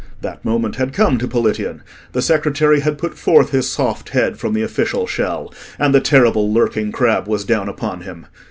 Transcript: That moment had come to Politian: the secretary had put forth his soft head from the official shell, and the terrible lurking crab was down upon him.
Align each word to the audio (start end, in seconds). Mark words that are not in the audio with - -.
That 0.21 0.43
moment 0.43 0.77
had 0.77 0.93
come 0.93 1.19
to 1.19 1.27
Politian: 1.27 1.81
the 2.13 2.23
secretary 2.23 2.79
had 2.79 2.97
put 2.97 3.15
forth 3.15 3.51
his 3.51 3.69
soft 3.69 4.09
head 4.09 4.39
from 4.39 4.53
the 4.55 4.63
official 4.63 5.05
shell, 5.05 5.53
and 5.77 5.93
the 5.93 6.01
terrible 6.01 6.51
lurking 6.51 6.91
crab 6.91 7.27
was 7.27 7.45
down 7.45 7.69
upon 7.69 8.01
him. 8.01 8.25